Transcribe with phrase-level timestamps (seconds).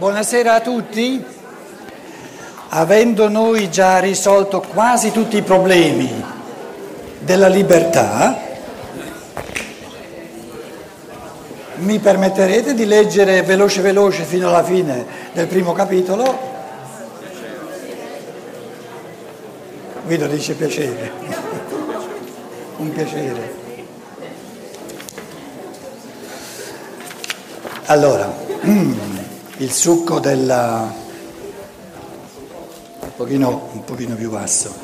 [0.00, 1.22] Buonasera a tutti.
[2.70, 6.24] Avendo noi già risolto quasi tutti i problemi
[7.18, 8.34] della libertà,
[11.74, 15.04] mi permetterete di leggere veloce veloce fino alla fine
[15.34, 16.38] del primo capitolo?
[20.06, 21.12] Guido dice piacere,
[22.76, 23.54] un piacere.
[27.84, 28.39] Allora,
[29.60, 30.90] il succo della...
[33.00, 34.74] un pochino, un pochino più basso,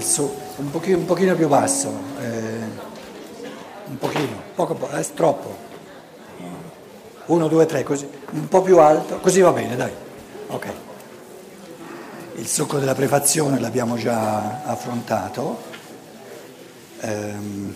[0.00, 0.22] su...
[0.56, 2.58] un, pochino, un, pochino, più basso, eh...
[3.86, 5.66] un pochino, poco, poco, è troppo.
[7.26, 9.92] Uno, due, tre, così, un po' più alto, così va bene, dai.
[10.48, 10.66] Ok.
[12.36, 15.62] Il succo della prefazione l'abbiamo già affrontato.
[17.00, 17.74] Ehm,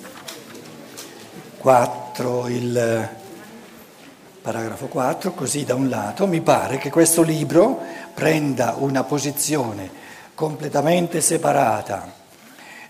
[1.59, 2.49] 4.
[2.49, 3.09] Il
[4.43, 7.81] Paragrafo 4, così da un lato mi pare che questo libro
[8.13, 9.89] prenda una posizione
[10.35, 12.13] completamente separata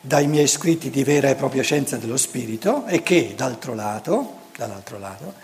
[0.00, 4.98] dai miei scritti di vera e propria scienza dello spirito e che d'altro lato, dall'altro
[4.98, 5.34] lato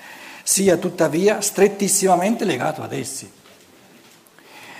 [0.42, 3.31] sia tuttavia strettissimamente legato ad essi.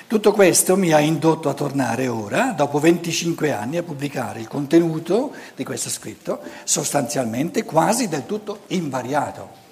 [0.06, 5.33] Tutto questo mi ha indotto a tornare ora, dopo 25 anni, a pubblicare il contenuto
[5.55, 9.67] di questo scritto, sostanzialmente quasi del tutto invariato.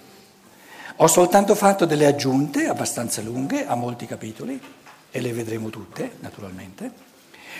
[1.01, 4.59] Ho soltanto fatto delle aggiunte abbastanza lunghe a molti capitoli,
[5.11, 6.91] e le vedremo tutte, naturalmente.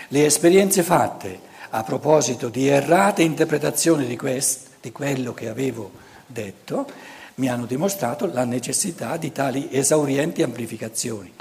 [0.07, 5.91] Le esperienze fatte a proposito di errate interpretazioni di, quest, di quello che avevo
[6.25, 6.89] detto
[7.35, 11.31] mi hanno dimostrato la necessità di tali esaurienti amplificazioni.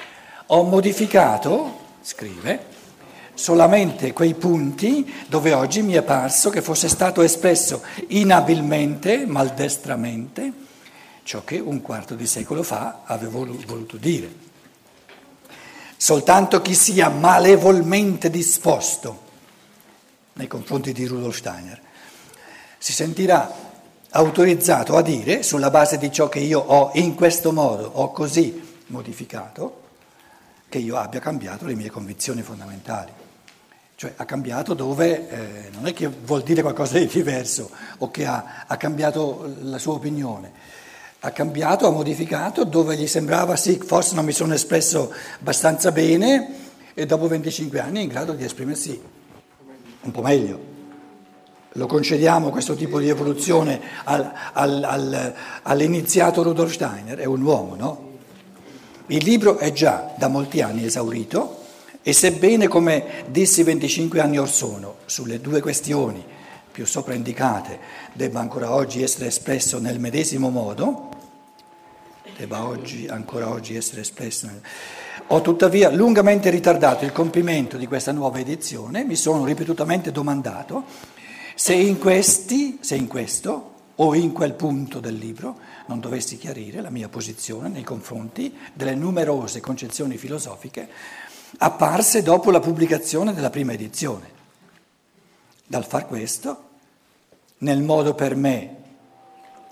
[0.48, 2.74] Ho modificato, scrive,
[3.32, 10.64] solamente quei punti dove oggi mi è parso che fosse stato espresso inabilmente, maldestramente,
[11.26, 14.44] ciò che un quarto di secolo fa avevo voluto dire.
[15.96, 19.24] Soltanto chi sia malevolmente disposto
[20.34, 21.80] nei confronti di Rudolf Steiner
[22.78, 23.52] si sentirà
[24.10, 28.62] autorizzato a dire, sulla base di ciò che io ho in questo modo, ho così
[28.86, 29.82] modificato,
[30.68, 33.10] che io abbia cambiato le mie convinzioni fondamentali.
[33.96, 38.26] Cioè ha cambiato dove eh, non è che vuol dire qualcosa di diverso o che
[38.26, 40.75] ha, ha cambiato la sua opinione
[41.26, 46.54] ha cambiato, ha modificato, dove gli sembrava sì, forse non mi sono espresso abbastanza bene
[46.94, 49.00] e dopo 25 anni è in grado di esprimersi
[50.02, 50.74] un po' meglio.
[51.72, 57.74] Lo concediamo questo tipo di evoluzione al, al, al, all'iniziato Rudolf Steiner, è un uomo,
[57.74, 58.04] no?
[59.08, 61.64] Il libro è già da molti anni esaurito
[62.02, 66.24] e sebbene, come dissi 25 anni or sono, sulle due questioni
[66.76, 67.78] più sopra indicate
[68.12, 71.08] debba ancora oggi essere espresso nel medesimo modo,
[72.36, 74.48] debba oggi, ancora oggi essere espresso.
[75.28, 80.84] Ho tuttavia lungamente ritardato il compimento di questa nuova edizione, mi sono ripetutamente domandato
[81.54, 86.82] se in, questi, se in questo o in quel punto del libro non dovessi chiarire
[86.82, 90.88] la mia posizione nei confronti delle numerose concezioni filosofiche
[91.58, 94.34] apparse dopo la pubblicazione della prima edizione.
[95.66, 96.64] Dal far questo,
[97.58, 98.76] nel modo per me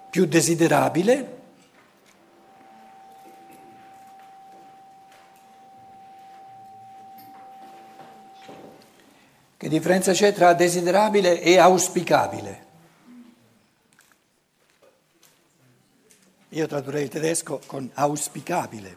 [0.08, 1.42] più desiderabile,
[9.64, 12.66] Che differenza c'è tra desiderabile e auspicabile?
[16.50, 18.96] Io tradurrei il tedesco con auspicabile.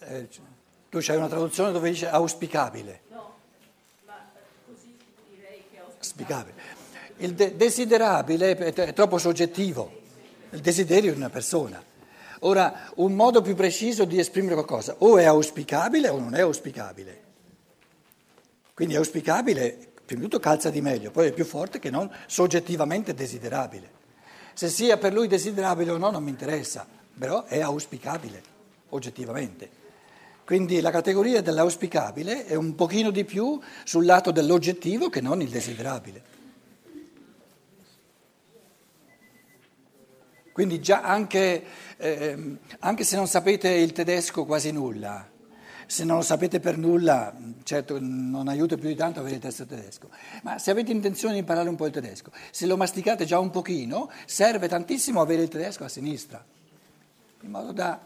[0.00, 0.28] Eh,
[0.88, 3.02] tu c'hai una traduzione dove dice auspicabile.
[3.10, 3.36] No,
[4.06, 4.26] ma
[4.66, 4.96] così
[5.32, 6.60] direi che auspicabile.
[7.18, 9.92] Il de- desiderabile è troppo soggettivo,
[10.50, 11.80] il desiderio di una persona.
[12.40, 17.22] Ora, un modo più preciso di esprimere qualcosa o è auspicabile o non è auspicabile.
[18.74, 22.10] Quindi è auspicabile, prima di tutto calza di meglio, poi è più forte che non
[22.26, 23.90] soggettivamente desiderabile.
[24.52, 26.86] Se sia per lui desiderabile o no non mi interessa,
[27.18, 28.42] però è auspicabile,
[28.90, 29.84] oggettivamente.
[30.44, 35.48] Quindi la categoria dell'auspicabile è un pochino di più sul lato dell'oggettivo che non il
[35.48, 36.22] desiderabile.
[40.56, 41.62] Quindi già anche,
[41.98, 45.28] eh, anche se non sapete il tedesco quasi nulla,
[45.84, 47.30] se non lo sapete per nulla,
[47.62, 50.08] certo non aiuta più di tanto avere il testo tedesco,
[50.44, 53.50] ma se avete intenzione di imparare un po' il tedesco, se lo masticate già un
[53.50, 56.42] pochino, serve tantissimo avere il tedesco a sinistra,
[57.42, 58.00] in modo da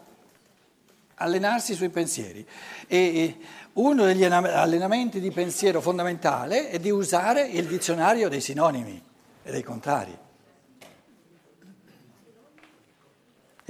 [1.15, 2.45] allenarsi sui pensieri.
[2.85, 3.37] E
[3.71, 9.01] uno degli allenamenti di pensiero fondamentale è di usare il dizionario dei sinonimi
[9.41, 10.17] e dei contrari.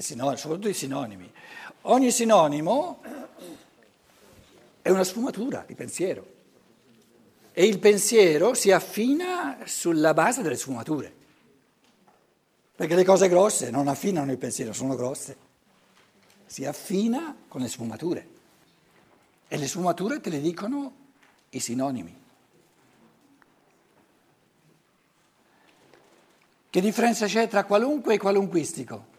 [0.01, 1.31] Soprattutto i sinonimi.
[1.83, 3.01] Ogni sinonimo
[4.81, 6.39] è una sfumatura di pensiero
[7.53, 11.13] e il pensiero si affina sulla base delle sfumature,
[12.75, 15.37] perché le cose grosse non affinano il pensiero, sono grosse,
[16.45, 18.27] si affina con le sfumature
[19.47, 20.93] e le sfumature te le dicono
[21.49, 22.19] i sinonimi.
[26.69, 29.10] Che differenza c'è tra qualunque e qualunquistico?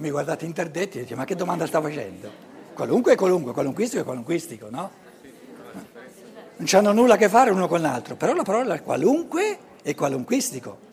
[0.00, 2.30] Mi guardate interdetti e dite ma che domanda sta facendo?
[2.72, 4.90] Qualunque è qualunque, qualunquistico è qualunquistico, no?
[6.56, 10.88] Non hanno nulla a che fare uno con l'altro, però la parola qualunque è qualunquistico.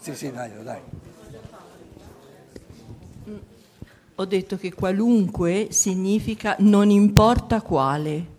[0.00, 0.97] Sì, sì, dai, dai.
[4.20, 8.36] Ho detto che qualunque significa non importa quale.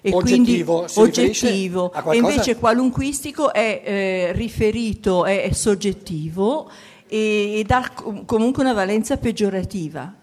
[0.00, 1.92] E oggettivo, quindi oggettivo.
[1.92, 6.70] E invece qualunquistico è eh, riferito, è, è soggettivo
[7.06, 7.92] e, e dà
[8.24, 10.14] comunque una valenza peggiorativa.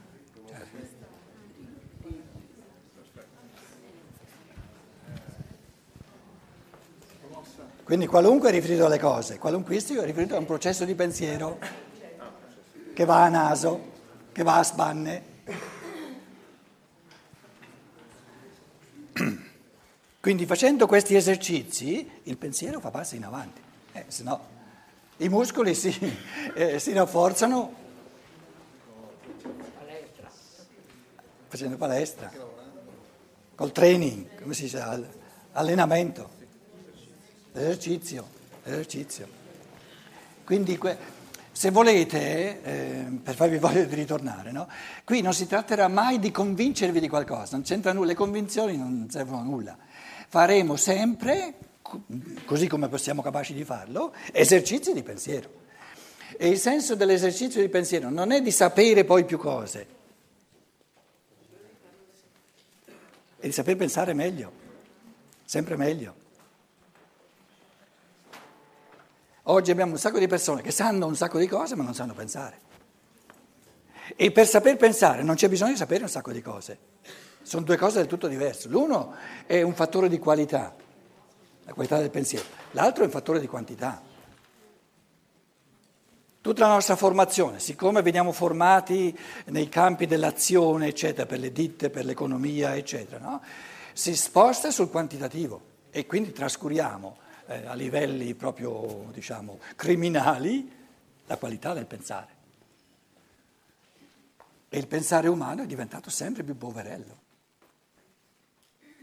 [7.84, 11.60] Quindi qualunque è riferito alle cose, qualunquistico è riferito a un processo di pensiero
[12.92, 13.92] che va a naso,
[14.34, 15.32] che va a spanne.
[20.20, 23.62] Quindi facendo questi esercizi il pensiero fa passi in avanti,
[23.94, 24.52] eh, se no
[25.18, 25.96] i muscoli si,
[26.56, 27.82] eh, si rafforzano
[31.48, 32.32] facendo palestra,
[33.54, 34.84] col training, come si dice,
[35.52, 36.42] allenamento.
[37.52, 38.28] L'esercizio,
[38.64, 39.28] l'esercizio.
[40.44, 40.80] Quindi
[41.54, 44.68] se volete, eh, per farvi voglia di ritornare, no?
[45.06, 49.08] qui non si tratterà mai di convincervi di qualcosa, non c'entra nulla, le convinzioni non
[49.10, 49.78] servono a nulla.
[50.28, 51.54] Faremo sempre,
[52.46, 55.62] così come possiamo capaci di farlo, esercizi di pensiero.
[56.36, 59.88] E il senso dell'esercizio di pensiero non è di sapere poi più cose,
[63.38, 64.52] è di saper pensare meglio,
[65.46, 66.23] sempre meglio.
[69.48, 72.14] Oggi abbiamo un sacco di persone che sanno un sacco di cose ma non sanno
[72.14, 72.72] pensare.
[74.16, 76.78] E per saper pensare non c'è bisogno di sapere un sacco di cose.
[77.42, 78.70] Sono due cose del tutto diverse.
[78.70, 80.74] L'uno è un fattore di qualità,
[81.66, 82.46] la qualità del pensiero.
[82.72, 84.02] L'altro è un fattore di quantità.
[86.40, 92.04] Tutta la nostra formazione, siccome veniamo formati nei campi dell'azione, eccetera, per le ditte, per
[92.06, 93.42] l'economia, eccetera, no?
[93.94, 97.18] si sposta sul quantitativo e quindi trascuriamo
[97.48, 100.72] eh, a livelli proprio, diciamo, criminali
[101.26, 102.32] la qualità del pensare.
[104.70, 107.22] E il pensare umano è diventato sempre più poverello.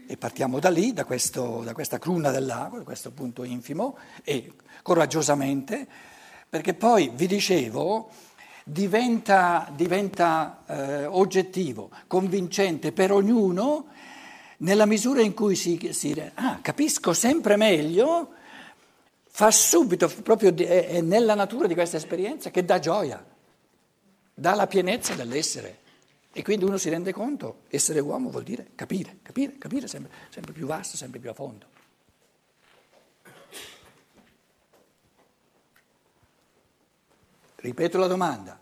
[0.07, 3.97] E partiamo da lì, da, questo, da questa cruna del lago, da questo punto infimo,
[4.23, 5.87] e coraggiosamente,
[6.49, 8.09] perché poi, vi dicevo,
[8.65, 13.87] diventa, diventa eh, oggettivo, convincente per ognuno
[14.57, 18.33] nella misura in cui si, si ah, capisco sempre meglio,
[19.33, 23.25] fa subito, proprio è, nella natura di questa esperienza che dà gioia,
[24.33, 25.79] dà la pienezza dell'essere.
[26.33, 30.53] E quindi uno si rende conto, essere uomo vuol dire capire, capire, capire sempre, sempre
[30.53, 31.65] più vasto, sempre più a fondo.
[37.55, 38.57] Ripeto la domanda.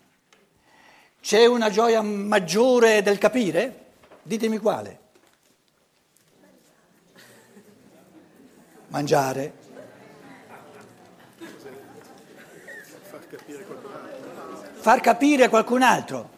[1.22, 3.86] C'è una gioia maggiore del capire?
[4.24, 5.08] Ditemi quale.
[8.90, 9.59] mangiare.
[14.80, 16.30] Far capire a qualcun altro.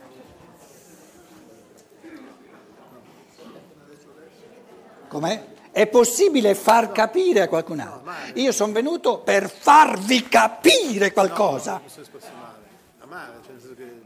[5.08, 5.50] Com'è?
[5.72, 8.12] È possibile far capire a qualcun altro.
[8.36, 11.82] Io sono venuto per farvi capire qualcosa.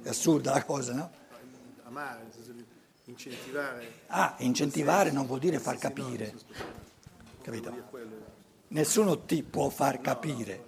[0.02, 1.12] È assurda la cosa, no?
[1.84, 2.66] Amare, nel senso di
[3.06, 3.92] incentivare.
[4.08, 6.34] Ah, incentivare non vuol dire far capire.
[7.42, 7.74] Capito?
[8.70, 10.65] Nessuno ti può far capire.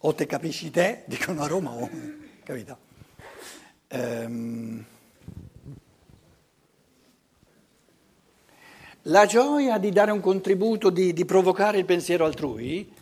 [0.00, 1.88] O te capisci te, dicono a Roma, o...
[2.44, 2.78] capito?
[3.88, 4.84] Ehm...
[9.02, 12.92] La gioia di dare un contributo, di, di provocare il pensiero altrui,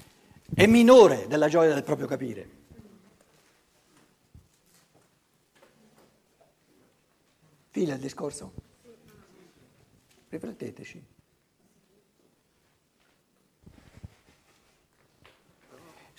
[0.55, 2.49] è minore della gioia del proprio capire.
[7.71, 8.53] Fila il discorso?
[10.29, 11.16] Rifletteteci.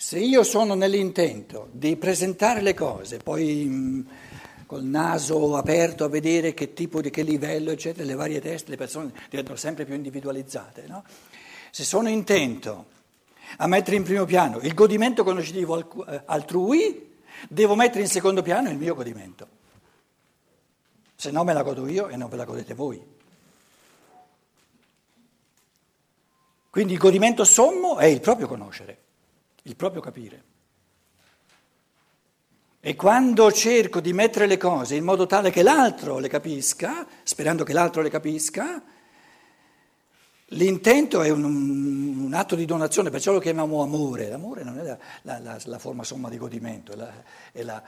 [0.00, 4.08] Se io sono nell'intento di presentare le cose, poi mh,
[4.64, 8.76] col naso aperto a vedere che tipo di che livello, eccetera, le varie teste, le
[8.76, 10.84] persone diventano sempre più individualizzate.
[10.86, 11.02] No?
[11.72, 12.86] Se sono intento
[13.56, 17.16] a mettere in primo piano il godimento conoscitivo eh, altrui,
[17.48, 19.48] devo mettere in secondo piano il mio godimento.
[21.16, 23.04] Se no me la godo io e non ve la godete voi.
[26.70, 28.98] Quindi il godimento sommo è il proprio conoscere,
[29.68, 30.44] il proprio capire.
[32.80, 37.64] E quando cerco di mettere le cose in modo tale che l'altro le capisca, sperando
[37.64, 38.82] che l'altro le capisca,
[40.52, 44.28] l'intento è un, un atto di donazione, perciò lo chiamiamo amore.
[44.28, 46.92] L'amore non è la, la, la, la forma somma di godimento,
[47.52, 47.82] è, la,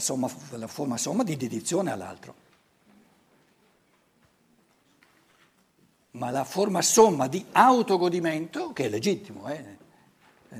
[0.00, 2.34] somma, la forma somma di dedizione all'altro.
[6.10, 9.78] Ma la forma somma di autogodimento, che è legittimo, eh,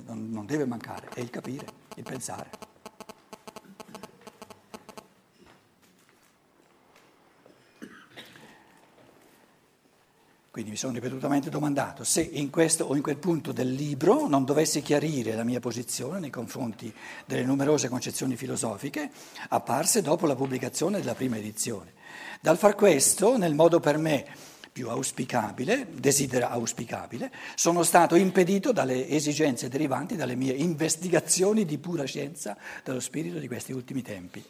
[0.07, 2.71] non, non deve mancare, è il capire, il pensare.
[10.53, 14.45] Quindi mi sono ripetutamente domandato se in questo o in quel punto del libro non
[14.45, 16.95] dovessi chiarire la mia posizione nei confronti
[17.25, 19.11] delle numerose concezioni filosofiche
[19.49, 21.95] apparse dopo la pubblicazione della prima edizione.
[22.39, 24.27] Dal far questo, nel modo per me
[24.73, 32.05] più auspicabile, desidera auspicabile, sono stato impedito dalle esigenze derivanti dalle mie investigazioni di pura
[32.05, 34.43] scienza dello spirito di questi ultimi tempi.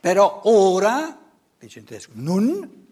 [0.00, 1.16] Però ora,
[1.58, 2.86] dice in tedesco, nun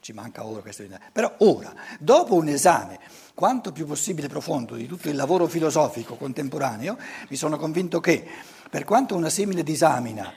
[0.00, 0.84] ci manca ora questo.
[1.12, 3.00] Però ora, dopo un esame
[3.34, 6.96] quanto più possibile profondo di tutto il lavoro filosofico contemporaneo,
[7.28, 8.24] mi sono convinto che,
[8.70, 10.32] per quanto una simile disamina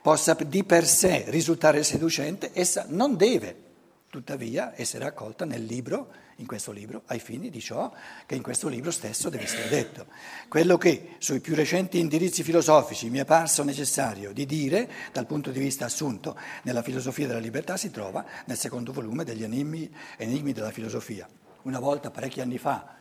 [0.00, 3.70] possa di per sé risultare seducente, essa non deve
[4.12, 7.90] tuttavia essere accolta nel libro, in questo libro, ai fini di ciò
[8.26, 10.04] che in questo libro stesso deve essere detto.
[10.48, 15.50] Quello che sui più recenti indirizzi filosofici mi è parso necessario di dire, dal punto
[15.50, 20.52] di vista assunto nella filosofia della libertà, si trova nel secondo volume degli enigmi, enigmi
[20.52, 21.26] della filosofia.
[21.62, 22.96] Una volta, parecchi anni fa,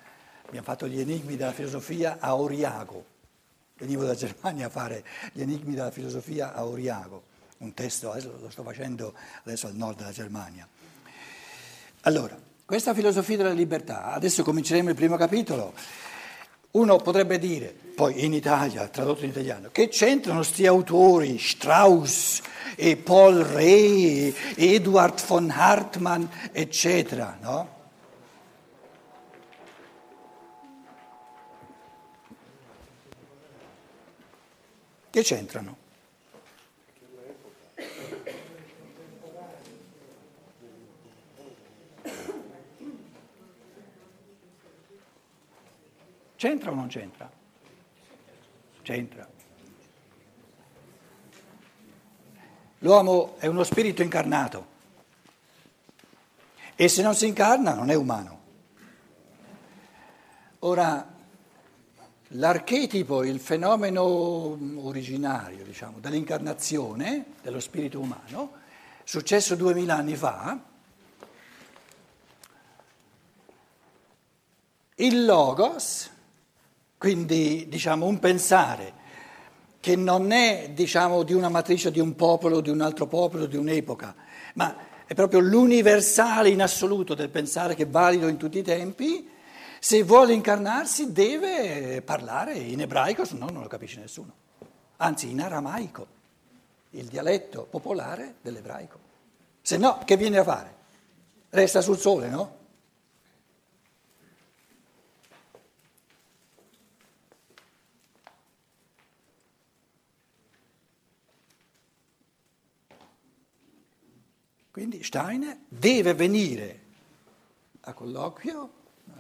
[0.47, 3.05] abbiamo fatto gli enigmi della filosofia a Oriago.
[3.79, 5.03] Venivo da Germania a fare
[5.33, 7.23] gli enigmi della filosofia a Oriago,
[7.57, 9.13] un testo, lo sto facendo
[9.43, 10.65] adesso al nord della Germania.
[12.01, 15.73] Allora, questa filosofia della libertà, adesso cominceremo il primo capitolo.
[16.71, 22.41] Uno potrebbe dire, poi in Italia, tradotto in italiano, che c'entrano sti autori, Strauss
[22.75, 27.79] e Paul Rey, Eduard von Hartmann, eccetera, no?
[35.11, 35.80] Che c'entrano?
[46.41, 47.31] C'entra o non c'entra?
[48.81, 49.29] C'entra.
[52.79, 54.65] L'uomo è uno spirito incarnato
[56.73, 58.39] e se non si incarna non è umano.
[60.61, 61.13] Ora,
[62.29, 68.53] l'archetipo, il fenomeno originario, diciamo, dell'incarnazione dello spirito umano,
[69.03, 70.59] successo duemila anni fa,
[74.95, 76.10] il logos,
[77.01, 78.93] quindi diciamo un pensare
[79.79, 83.57] che non è diciamo, di una matrice di un popolo, di un altro popolo, di
[83.57, 84.13] un'epoca,
[84.53, 84.75] ma
[85.07, 89.27] è proprio l'universale in assoluto del pensare che è valido in tutti i tempi,
[89.79, 94.33] se vuole incarnarsi deve parlare in ebraico, se no non lo capisce nessuno,
[94.97, 96.05] anzi in aramaico,
[96.91, 98.99] il dialetto popolare dell'ebraico.
[99.63, 100.75] Se no, che viene a fare?
[101.49, 102.59] Resta sul sole, no?
[114.81, 116.79] Quindi Steiner deve venire
[117.81, 118.71] a colloquio
[119.09, 119.11] eh,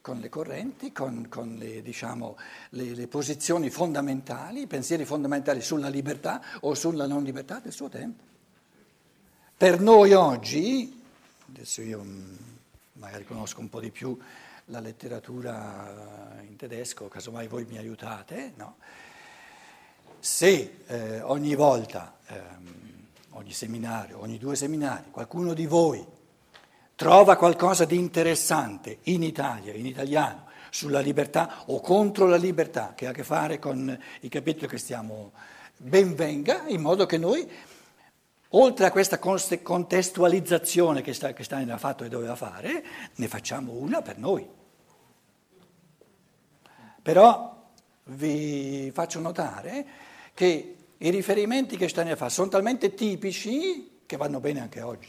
[0.00, 2.36] con le correnti, con, con le, diciamo,
[2.70, 7.88] le, le, posizioni fondamentali, i pensieri fondamentali sulla libertà o sulla non libertà del suo
[7.88, 8.24] tempo.
[9.56, 11.00] Per noi oggi,
[11.50, 12.34] adesso io mm,
[12.94, 14.18] magari conosco un po' di più
[14.64, 18.78] la letteratura in tedesco, casomai voi mi aiutate, no?
[20.18, 22.16] se eh, ogni volta...
[22.26, 22.93] Ehm,
[23.34, 26.04] ogni seminario, ogni due seminari, qualcuno di voi
[26.94, 33.06] trova qualcosa di interessante in Italia, in italiano, sulla libertà o contro la libertà, che
[33.06, 35.32] ha a che fare con i capitoli che stiamo,
[35.76, 37.48] ben venga, in modo che noi,
[38.50, 43.72] oltre a questa contestualizzazione che, sta, che Stein ha fatto e doveva fare, ne facciamo
[43.72, 44.48] una per noi.
[47.02, 47.62] Però
[48.04, 49.86] vi faccio notare
[50.34, 55.08] che i riferimenti che Steiner fa sono talmente tipici che vanno bene anche oggi.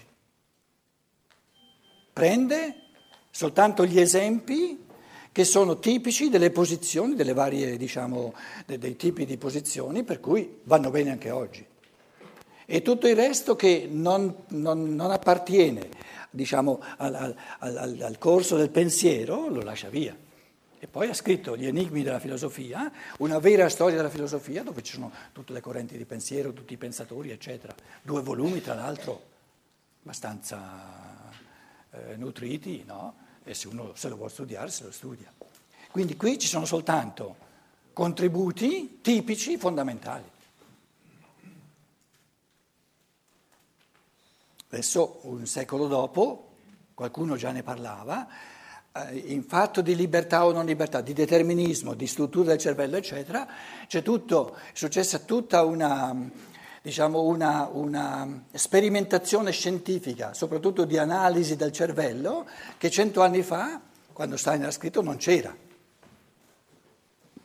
[2.12, 2.76] Prende
[3.30, 4.84] soltanto gli esempi
[5.32, 8.34] che sono tipici delle posizioni, delle varie, diciamo,
[8.66, 11.66] dei, dei tipi di posizioni, per cui vanno bene anche oggi.
[12.66, 15.90] E tutto il resto che non, non, non appartiene
[16.32, 20.16] diciamo, al, al, al, corso del pensiero lo lascia via.
[20.80, 24.94] E poi ha scritto Gli enigmi della filosofia, una vera storia della filosofia dove ci
[24.94, 27.74] sono tutte le correnti di pensiero, tutti i pensatori, eccetera.
[28.02, 29.22] Due volumi, tra l'altro,
[30.02, 31.32] abbastanza
[31.92, 33.24] eh, nutriti, no?
[33.44, 35.32] e se uno se lo vuole studiare se lo studia.
[35.92, 37.44] Quindi qui ci sono soltanto
[37.94, 40.34] contributi tipici, fondamentali.
[44.68, 46.50] Adesso, un secolo dopo,
[46.94, 48.28] qualcuno già ne parlava,
[49.12, 53.46] in fatto di libertà o non libertà, di determinismo, di struttura del cervello, eccetera,
[53.88, 56.16] c'è tutto, è successa tutta una,
[56.82, 62.48] diciamo una, una, sperimentazione scientifica, soprattutto di analisi del cervello,
[62.78, 63.82] che cento anni fa,
[64.14, 65.65] quando Steiner ha scritto, non c'era.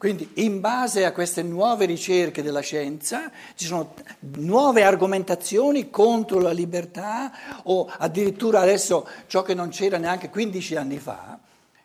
[0.00, 3.92] Quindi in base a queste nuove ricerche della scienza ci sono
[4.38, 10.99] nuove argomentazioni contro la libertà o addirittura adesso ciò che non c'era neanche 15 anni
[10.99, 11.38] fa,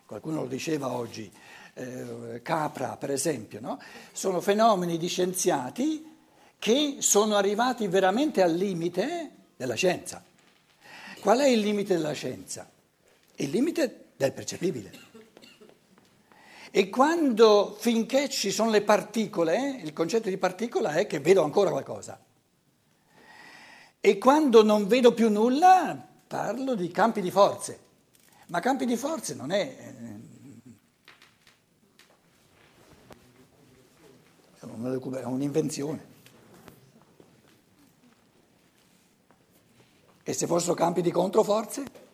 [0.05, 1.29] qualcuno lo diceva oggi,
[1.73, 3.81] eh, Capra per esempio, no?
[4.13, 6.15] sono fenomeni di scienziati
[6.57, 10.23] che sono arrivati veramente al limite della scienza.
[11.19, 12.65] Qual è il limite della scienza?
[13.35, 15.04] Il limite del percepibile.
[16.77, 21.69] E quando, finché ci sono le particole, il concetto di particola è che vedo ancora
[21.69, 22.21] qualcosa.
[24.01, 27.79] E quando non vedo più nulla, parlo di campi di forze.
[28.47, 29.93] Ma campi di forze non è...
[34.59, 36.05] È un'invenzione.
[40.23, 42.04] E se fossero campi di controforze?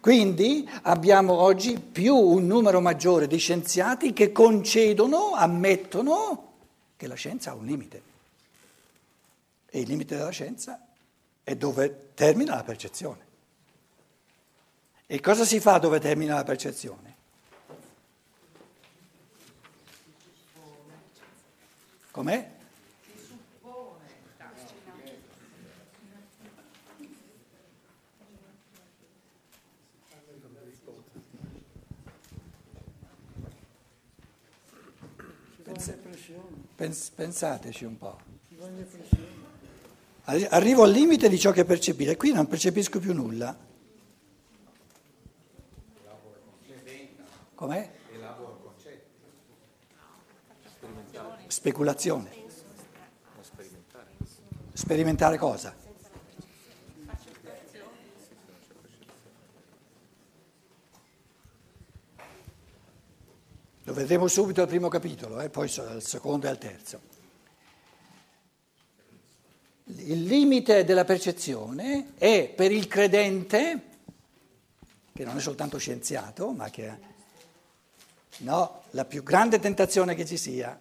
[0.00, 6.52] Quindi abbiamo oggi più un numero maggiore di scienziati che concedono, ammettono
[6.96, 8.02] che la scienza ha un limite.
[9.66, 10.80] E il limite della scienza
[11.42, 13.26] è dove termina la percezione.
[15.06, 17.16] E cosa si fa dove termina la percezione?
[22.10, 22.56] Com'è?
[36.78, 38.16] Pens- pensateci un po'.
[40.50, 43.58] Arrivo al limite di ciò che percepire, qui non percepisco più nulla.
[47.56, 47.90] Com'è?
[51.48, 52.30] Speculazione.
[54.72, 55.74] Sperimentare cosa?
[63.88, 67.00] Lo vedremo subito al primo capitolo, eh, poi al secondo e al terzo.
[69.84, 73.82] Il limite della percezione è per il credente,
[75.14, 76.98] che non è soltanto scienziato, ma che è
[78.40, 80.78] no, la più grande tentazione che ci sia.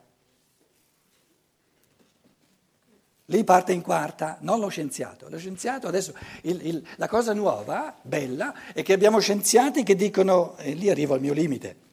[3.23, 5.29] Lì parte in quarta, non lo scienziato.
[5.29, 10.57] Lo scienziato adesso, il, il, la cosa nuova, bella, è che abbiamo scienziati che dicono,
[10.57, 11.85] e lì arrivo al mio limite.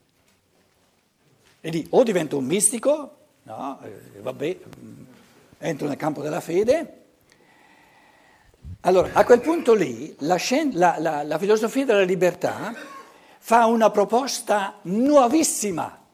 [1.66, 5.04] E lì o divento un mistico, no, eh, vabbè, mm,
[5.60, 7.04] entro nel campo della fede.
[8.80, 10.38] Allora, a quel punto lì la,
[10.72, 12.74] la, la, la filosofia della libertà
[13.38, 16.04] fa una proposta nuovissima,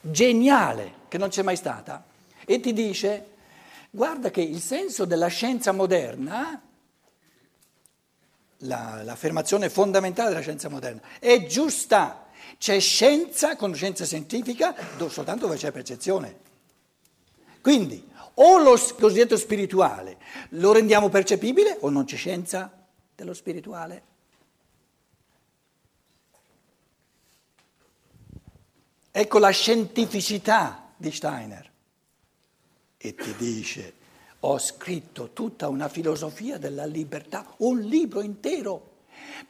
[0.00, 2.04] geniale, che non c'è mai stata,
[2.44, 3.30] e ti dice,
[3.90, 6.62] guarda che il senso della scienza moderna,
[8.58, 12.26] l'affermazione fondamentale della scienza moderna, è giusta
[12.60, 14.76] c'è scienza, conoscenza scientifica,
[15.08, 16.38] soltanto dove c'è percezione.
[17.62, 20.18] Quindi, o lo cosiddetto spirituale
[20.50, 22.70] lo rendiamo percepibile o non c'è scienza
[23.14, 24.02] dello spirituale.
[29.10, 31.72] Ecco la scientificità di Steiner.
[32.98, 33.94] E ti dice,
[34.40, 38.89] ho scritto tutta una filosofia della libertà, un libro intero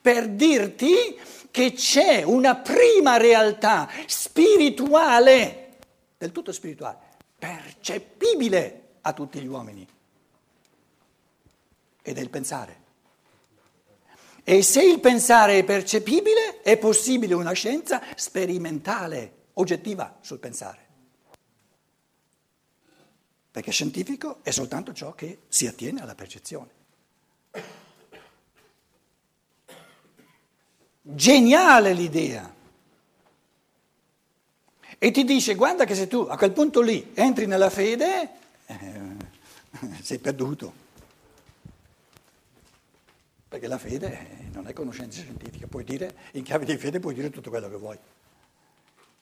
[0.00, 1.18] per dirti
[1.50, 5.78] che c'è una prima realtà spirituale,
[6.16, 6.98] del tutto spirituale,
[7.38, 9.87] percepibile a tutti gli uomini,
[12.02, 12.78] ed è il pensare.
[14.42, 20.88] E se il pensare è percepibile, è possibile una scienza sperimentale, oggettiva sul pensare.
[23.50, 26.70] Perché scientifico è soltanto ciò che si attiene alla percezione.
[31.02, 32.54] Geniale l'idea.
[35.02, 38.30] E ti dice, guarda che se tu a quel punto lì entri nella fede,
[38.66, 39.00] eh,
[40.02, 40.88] sei perduto.
[43.48, 47.30] Perché la fede non è conoscenza scientifica, puoi dire, in chiave di fede puoi dire
[47.30, 47.98] tutto quello che vuoi.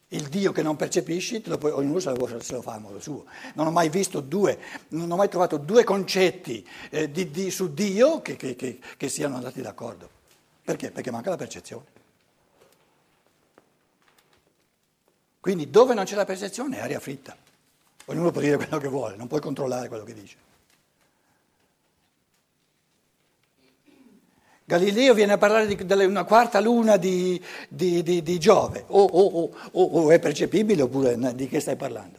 [0.09, 3.27] Il Dio che non percepisci, puoi, ognuno se lo, se lo, fa a modo suo.
[3.55, 7.73] Non ho mai visto due, non ho mai trovato due concetti eh, di, di, su
[7.73, 10.17] Dio che, che, che, che siano andati d'accordo.
[10.69, 10.91] Perché?
[10.91, 11.87] Perché manca la percezione.
[15.41, 17.35] Quindi dove non c'è la percezione è aria fritta.
[18.05, 20.37] Ognuno può dire quello che vuole, non puoi controllare quello che dice.
[24.67, 29.51] Galileo viene a parlare di, una quarta luna di, di, di, di Giove, o, o,
[29.71, 32.19] o, o, è percepibile oppure di che stai parlando?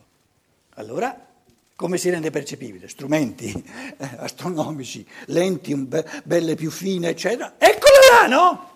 [0.73, 1.27] Allora,
[1.75, 2.87] come si rende percepibile?
[2.87, 3.53] Strumenti
[4.17, 7.53] astronomici, lenti be, belle più fine, eccetera.
[7.59, 8.67] Eccola là, no?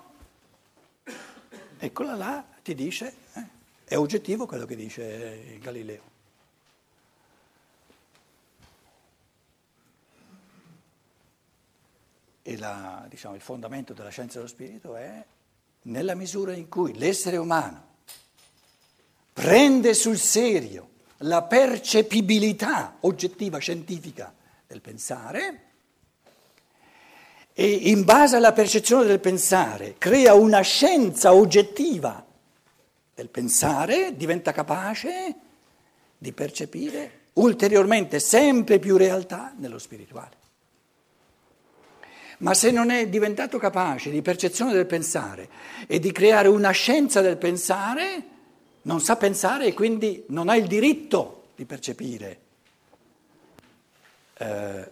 [1.77, 3.45] Eccola là, ti dice, eh,
[3.85, 6.11] è oggettivo quello che dice Galileo.
[12.41, 15.25] E la, diciamo, il fondamento della scienza dello spirito è
[15.83, 17.91] nella misura in cui l'essere umano
[19.33, 24.33] prende sul serio la percepibilità oggettiva, scientifica
[24.67, 25.72] del pensare
[27.53, 32.25] e in base alla percezione del pensare crea una scienza oggettiva
[33.13, 35.35] del pensare, diventa capace
[36.17, 40.41] di percepire ulteriormente sempre più realtà nello spirituale.
[42.39, 45.47] Ma se non è diventato capace di percezione del pensare
[45.87, 48.23] e di creare una scienza del pensare,
[48.81, 52.39] non sa pensare e quindi non ha il diritto di percepire
[54.37, 54.91] eh,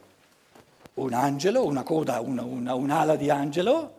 [1.01, 3.95] un angelo, una coda, una, una, un'ala di angelo,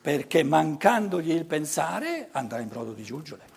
[0.00, 3.51] perché mancandogli il pensare andrà in brodo di giuggiole.